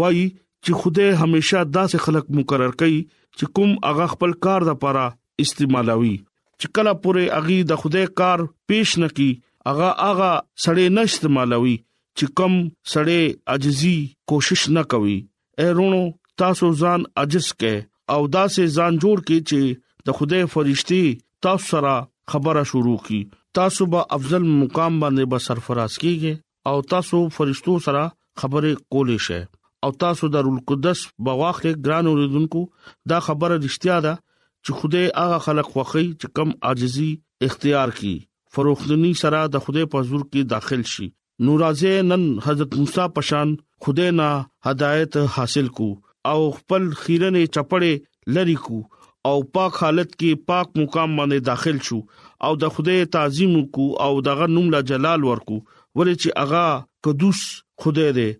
وای 0.00 0.20
چې 0.64 0.70
خوده 0.82 1.06
همیشا 1.22 1.60
داسې 1.76 1.96
خلک 2.06 2.24
مقرر 2.40 2.72
کړي 2.80 2.98
چې 3.38 3.44
کوم 3.58 3.70
هغه 3.88 4.06
خپل 4.14 4.32
کار 4.46 4.60
د 4.68 4.72
لپاره 4.72 5.04
استعمالوي 5.46 6.14
چې 6.60 6.66
کله 6.78 6.92
پورې 7.04 7.38
اغي 7.40 7.58
د 7.72 7.80
خوده 7.84 8.02
کار 8.22 8.44
پیش 8.72 8.94
نکي 9.04 9.28
هغه 9.70 9.90
هغه 10.06 10.32
سړې 10.64 10.86
نه 10.98 11.04
استعمالوي 11.10 11.76
چې 12.18 12.32
کوم 12.40 12.54
سړې 12.64 13.54
عجزي 13.56 13.96
کوشش 14.32 14.64
نه 14.78 14.84
کوي 14.94 15.18
ایرونو 15.64 16.02
تاسو 16.44 16.70
ځان 16.82 17.08
عجز 17.24 17.50
کې 17.52 18.16
او 18.16 18.22
داسې 18.38 18.64
ځان 18.76 18.92
جوړ 19.02 19.18
کې 19.28 19.52
چې 19.52 20.08
د 20.08 20.18
خوده 20.20 20.54
فرشتي 20.54 21.02
تاسو 21.46 21.66
سره 21.74 21.94
خبره 22.34 22.62
شروع 22.70 22.96
کی 23.08 23.20
تاسو 23.56 23.84
به 23.92 24.04
افضل 24.16 24.42
مقام 24.60 24.94
باندې 25.02 25.24
به 25.30 25.38
سرفراز 25.46 25.94
کیږئ 26.02 26.32
او 26.70 26.76
تاسو 26.92 27.18
فرشتو 27.36 27.72
سره 27.86 28.02
خبرې 28.40 28.72
کولې 28.94 29.18
شئ 29.26 29.40
او 29.84 29.90
تاسو 30.04 30.24
دارالقدس 30.34 31.00
بواخله 31.28 31.72
ګران 31.84 32.06
اوریدونکو 32.10 32.60
دا 33.10 33.18
خبره 33.26 33.54
رښتیا 33.66 33.96
ده 34.06 34.14
چې 34.64 34.70
خوده 34.78 35.02
هغه 35.22 35.38
خلق 35.46 35.68
وخی 35.78 36.06
چې 36.20 36.26
کم 36.36 36.48
عاجزي 36.70 37.10
اختیار 37.46 37.90
کی 38.00 38.14
فروختنی 38.54 39.12
سره 39.22 39.40
د 39.54 39.64
خوده 39.64 39.86
په 39.94 40.00
حضور 40.04 40.22
کې 40.32 40.42
داخل 40.54 40.82
شي 40.92 41.08
نورازه 41.48 42.06
نن 42.10 42.24
حضرت 42.46 42.74
موسی 42.80 43.04
پشان 43.18 43.56
خوده 43.84 44.08
نه 44.22 44.30
هدایت 44.70 45.16
حاصل 45.36 45.68
کو 45.78 45.88
او 46.32 46.40
خپل 46.58 46.90
خیرنه 47.04 47.44
چپړې 47.54 47.94
لری 48.38 48.58
کو 48.66 48.80
او 49.28 49.36
پاک 49.58 49.78
حالت 49.84 50.10
کې 50.18 50.44
پاک 50.50 50.76
مقام 50.82 51.16
باندې 51.20 51.46
داخل 51.52 51.78
شو 51.88 51.98
او 52.46 52.52
د 52.62 52.70
خدای 52.74 53.04
تعظیم 53.14 53.52
کو 53.74 53.84
او 54.04 54.12
دغه 54.28 54.46
نوم 54.56 54.66
لا 54.74 54.80
جلال 54.90 55.20
ورکو 55.30 55.56
ولې 55.98 56.14
چې 56.22 56.28
اغا 56.44 56.66
قدوس 57.04 57.40
خدای 57.84 58.10
دی 58.18 58.30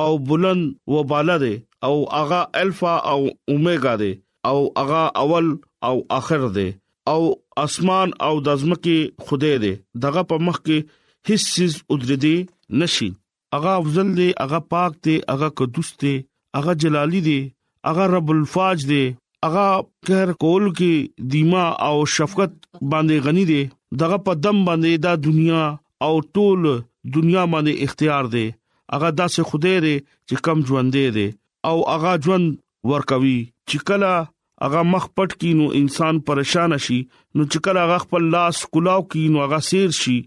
او 0.00 0.10
بلند 0.30 0.62
و 0.94 1.02
بالا 1.12 1.36
دی 1.44 1.54
او 1.86 1.94
اغا 2.20 2.40
الفا 2.62 2.94
او 3.12 3.20
اوميگا 3.48 3.94
دی 4.02 4.12
او 4.50 4.58
اغا 4.82 5.02
اول 5.22 5.46
او 5.88 5.96
اخر 6.18 6.42
دی 6.56 6.68
او 7.12 7.20
اسمان 7.64 8.08
او 8.26 8.32
د 8.46 8.58
زمکه 8.64 8.96
خدای 9.28 9.56
دی 9.64 9.72
دغه 10.04 10.22
په 10.32 10.36
مخ 10.48 10.56
کې 10.66 10.78
هیڅ 11.28 11.42
چیز 11.54 11.72
ودرې 11.90 12.16
دی 12.24 12.36
نشي 12.82 13.08
اغا 13.58 13.74
افضل 13.82 14.08
دی 14.18 14.28
اغا 14.44 14.58
پاک 14.74 14.92
دی 15.04 15.14
اغا 15.34 15.48
قدوس 15.60 15.88
دی 16.02 16.14
اغا 16.58 16.72
جلالی 16.82 17.20
دی 17.28 17.40
اغا 17.90 18.04
رب 18.16 18.28
الفاج 18.36 18.78
دی 18.90 19.04
اغه 19.46 19.66
قهر 20.06 20.30
کول 20.42 20.64
کې 20.78 21.26
دیما 21.32 21.64
او 21.88 22.04
شفقت 22.14 22.54
باندې 22.94 23.26
غني 23.26 23.44
دي 23.50 23.58
دغه 24.02 24.16
په 24.28 24.34
دم 24.46 24.62
باندې 24.68 25.04
دا 25.04 25.12
دنیا 25.26 25.66
او 26.06 26.12
ټول 26.38 26.64
دنیا 27.18 27.44
باندې 27.52 27.84
اختیار 27.88 28.30
دي 28.32 28.42
اغه 28.96 29.10
داسې 29.20 29.50
خوده 29.50 29.74
لري 29.84 29.94
چې 30.30 30.42
کم 30.48 30.64
ژوند 30.70 30.98
دي 31.18 31.28
او 31.70 31.76
اغه 31.94 32.14
ژوند 32.26 32.50
ورکوي 32.94 33.38
چې 33.70 33.86
کله 33.90 34.10
اغه 34.66 34.82
مخ 34.90 35.06
پټ 35.20 35.38
کینو 35.44 35.68
انسان 35.82 36.20
پریشان 36.30 36.76
شي 36.88 36.98
نو 37.06 37.46
چې 37.46 37.66
کله 37.68 37.86
اغه 37.86 37.98
خپل 38.06 38.28
لاس 38.34 38.64
کلاو 38.76 39.06
کینو 39.14 39.44
اغه 39.46 39.62
سیر 39.70 39.94
شي 40.02 40.18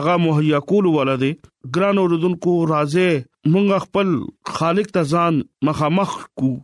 اغه 0.00 0.18
مهیا 0.26 0.60
کول 0.72 0.90
ولده 0.98 1.32
ګران 1.76 2.02
اوردونکو 2.04 2.58
راځه 2.74 3.54
مونږ 3.54 3.88
خپل 3.88 4.12
خالق 4.58 4.92
ته 4.98 5.08
ځان 5.16 5.42
مخامخ 5.70 6.18
کو 6.42 6.54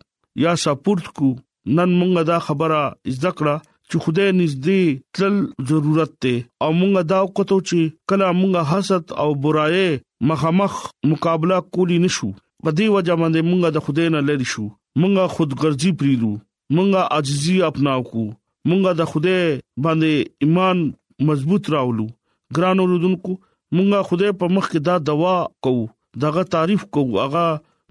یا 0.49 0.61
سپورت 0.69 1.13
کو 1.19 1.35
نن 1.66 1.90
مونږه 1.98 2.22
دا 2.31 2.38
خبره 2.46 2.81
ذکر 3.24 3.46
چې 3.90 3.96
خدای 4.05 4.31
نږدې 4.38 4.81
تل 5.16 5.35
ضرورت 5.70 6.12
ته 6.22 6.35
او 6.64 6.70
مونږه 6.81 7.03
دا 7.12 7.18
وکړو 7.24 7.59
چې 7.68 7.79
کله 8.09 8.27
مونږه 8.40 8.62
حسد 8.70 9.05
او 9.22 9.29
برایه 9.44 10.00
مخامخ 10.31 10.74
مقابله 11.11 11.57
کولی 11.74 11.98
نشو 12.05 12.31
په 12.64 12.70
دې 12.79 12.87
وجه 12.96 13.14
باندې 13.20 13.48
مونږه 13.50 13.68
د 13.74 13.85
خدای 13.87 14.09
نه 14.14 14.20
لری 14.29 14.48
شو 14.53 14.66
مونږه 15.00 15.33
خودګرځي 15.35 15.90
پریدو 16.00 16.33
مونږه 16.77 17.09
عاجزي 17.14 17.57
اپناو 17.70 18.03
کو 18.12 18.24
مونږه 18.68 18.90
د 19.00 19.09
خدای 19.12 19.40
باندې 19.85 20.12
ایمان 20.44 20.79
مضبوط 21.31 21.70
راولو 21.77 22.07
ګران 22.57 22.81
اوردونکو 22.85 23.33
مونږه 23.77 24.09
خدای 24.11 24.33
په 24.40 24.55
مخ 24.57 24.70
کې 24.72 24.81
دا 24.88 24.96
دوا 25.11 25.35
کوو 25.66 25.85
دغه 26.27 26.46
تعریف 26.57 26.83
کوو 26.96 27.20
هغه 27.24 27.44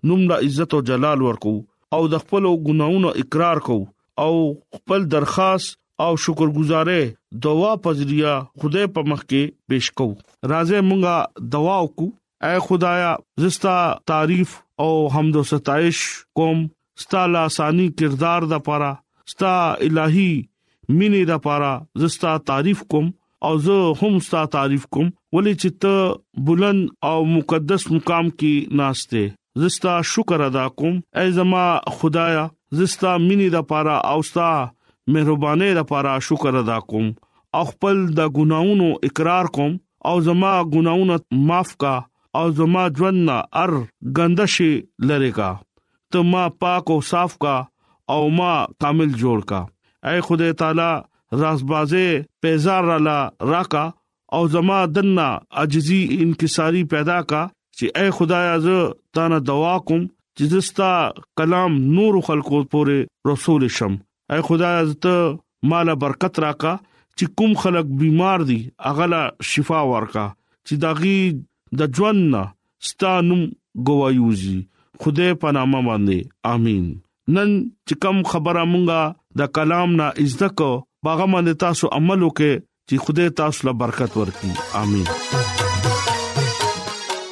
نوم 0.10 0.22
لا 0.30 0.36
عزت 0.48 0.74
او 0.76 0.82
جلال 0.92 1.22
ورکو 1.26 1.54
او 1.96 2.06
د 2.12 2.16
خپل 2.22 2.46
ګناونو 2.68 3.10
اقرار 3.22 3.58
کو 3.66 3.76
او 4.24 4.32
خپل 4.76 5.04
درخواست 5.16 5.76
او 6.04 6.12
شکرګزارې 6.24 7.02
دوا 7.46 7.74
پزریا 7.88 8.32
خدای 8.62 8.88
په 8.96 9.02
مخ 9.12 9.22
کې 9.26 9.74
پیش 9.74 9.90
کو 10.02 10.08
راځه 10.52 10.80
مونږه 10.88 11.50
دوا 11.56 11.76
وکړو 11.88 12.10
اے 12.48 12.54
خدایا 12.68 13.12
زستا 13.44 13.76
تعریف 14.14 14.56
او 14.86 14.88
حمد 15.18 15.34
او 15.42 15.44
ستایش 15.52 16.00
کوم 16.40 16.66
ستا 17.04 17.26
لاسانی 17.36 17.86
کردار 18.02 18.48
د 18.56 18.66
پاره 18.72 18.90
ستا 19.34 19.54
الہی 19.90 20.28
مینې 20.42 21.30
د 21.34 21.44
پاره 21.48 21.72
زستا 22.06 22.34
تعریف 22.52 22.84
کوم 22.96 23.14
او 23.48 23.54
زه 23.70 23.94
هم 24.02 24.20
ستا 24.32 24.44
تعریف 24.58 24.90
کوم 24.98 25.14
ولې 25.38 25.64
چې 25.64 25.80
ته 25.86 26.44
بلند 26.52 26.92
او 27.14 27.16
مقدس 27.38 27.88
مقام 27.96 28.34
کې 28.42 28.80
ناشته 28.84 29.24
زستا 29.62 30.02
شکر 30.12 30.42
ادا 30.42 30.68
کوم 30.78 30.94
ای 31.20 31.32
زما 31.32 31.66
خدایا 31.98 32.46
زستا 32.78 33.12
منی 33.28 33.50
د 33.50 33.58
پاره 33.70 33.98
اوستا 34.14 34.48
مهرباني 35.14 35.70
د 35.78 35.86
پاره 35.92 36.14
شکر 36.28 36.54
ادا 36.62 36.78
کوم 36.90 37.08
خپل 37.70 37.98
د 38.18 38.30
ګناونو 38.38 38.88
اقرار 39.08 39.46
کوم 39.56 39.72
او 40.12 40.16
زما 40.28 40.54
ګناونه 40.76 41.16
معاف 41.50 41.70
کا 41.82 41.96
او 42.40 42.46
زما 42.60 42.84
ژوند 42.98 43.20
نه 43.28 43.36
ار 43.64 43.72
ګندشي 44.20 44.72
لری 45.10 45.32
کا 45.38 45.50
ته 46.12 46.20
ما 46.32 46.44
پاک 46.62 46.84
او 46.94 46.98
صاف 47.10 47.38
کا 47.44 47.56
او 48.14 48.22
ما 48.38 48.52
کامل 48.82 49.12
جوړ 49.22 49.40
کا 49.50 49.60
اے 50.08 50.16
خدای 50.28 50.52
تعالی 50.62 50.92
رازبازه 51.42 52.06
پیزار 52.42 52.84
را 53.08 53.18
راکا 53.52 53.86
او 54.36 54.42
زما 54.56 54.80
دنا 54.96 55.30
عجزي 55.64 56.02
انکساری 56.22 56.84
پیدا 56.94 57.20
کا 57.30 57.44
چې 57.78 57.86
اے 58.00 58.08
خدایا 58.18 58.56
زه 58.66 58.78
تانه 59.16 59.38
دعا 59.50 59.76
کوم 59.88 60.02
چې 60.38 60.44
زستا 60.54 60.92
کلام 61.40 61.74
نور 61.98 62.14
خلقو 62.28 62.60
پورې 62.76 62.98
رسول 63.32 63.64
شم 63.78 63.94
اے 64.34 64.40
خدایا 64.48 64.82
ته 65.06 65.18
مال 65.72 65.88
برکت 66.04 66.36
راکا 66.46 66.74
چې 67.18 67.26
کوم 67.42 67.52
خلک 67.64 67.86
بیمار 68.04 68.40
دي 68.52 68.60
اغلا 68.92 69.22
شفا 69.54 69.80
ورکا 69.94 70.26
چې 70.68 70.76
داغي 70.86 71.18
د 71.82 72.00
ژوند 72.00 72.22
نه 72.36 72.42
ستانم 72.92 73.42
گوايوزي 73.90 74.56
خدای 75.06 75.32
په 75.44 75.56
نامه 75.60 75.82
باندې 75.90 76.54
امين 76.54 76.86
نن 77.36 77.52
چې 77.88 77.94
کوم 78.06 78.18
خبره 78.36 78.64
مونږه 78.76 79.44
د 79.44 79.54
کلام 79.60 79.90
نه 80.00 80.08
عزت 80.28 80.44
کو 80.64 80.72
باغ 81.08 81.20
باندې 81.34 81.54
تاسو 81.68 81.94
عمل 82.00 82.22
وکړئ 82.28 82.54
چې 82.90 83.06
خدای 83.06 83.30
تاسو 83.42 83.68
له 83.68 83.74
برکت 83.84 84.12
ورکړي 84.24 84.74
امين 84.86 85.70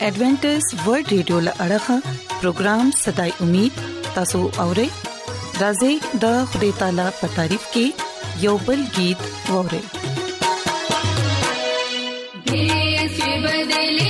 ایڈونټرز 0.05 0.63
ورلد 0.85 1.09
ریډیو 1.15 1.37
لړغا 1.47 1.97
پروگرام 2.39 2.85
صداي 3.03 3.31
امید 3.47 3.73
تاسو 4.15 4.39
اورئ 4.63 4.85
راځي 5.61 5.93
د 6.23 6.39
خدای 6.53 6.71
تعالی 6.79 7.05
په 7.19 7.25
تعریف 7.35 7.63
کې 7.75 7.85
یوبل 8.45 8.79
गीत 8.95 9.19
اورئ 9.57 9.83
دې 9.99 12.55
چې 13.15 13.29
بدلي 13.45 14.09